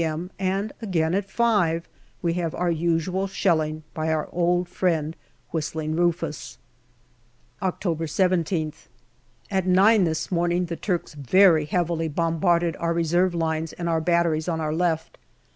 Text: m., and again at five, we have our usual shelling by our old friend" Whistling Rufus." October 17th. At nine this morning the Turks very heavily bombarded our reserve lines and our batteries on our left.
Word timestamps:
m., 0.03 0.31
and 0.39 0.73
again 0.81 1.13
at 1.13 1.29
five, 1.29 1.87
we 2.23 2.33
have 2.33 2.55
our 2.55 2.71
usual 2.71 3.27
shelling 3.27 3.83
by 3.93 4.11
our 4.11 4.27
old 4.31 4.67
friend" 4.67 5.15
Whistling 5.51 5.95
Rufus." 5.95 6.57
October 7.61 8.07
17th. 8.07 8.87
At 9.51 9.67
nine 9.67 10.05
this 10.05 10.31
morning 10.31 10.65
the 10.65 10.75
Turks 10.75 11.13
very 11.13 11.65
heavily 11.65 12.07
bombarded 12.07 12.75
our 12.77 12.93
reserve 12.93 13.35
lines 13.35 13.73
and 13.73 13.87
our 13.87 14.01
batteries 14.01 14.49
on 14.49 14.59
our 14.59 14.73
left. 14.73 15.19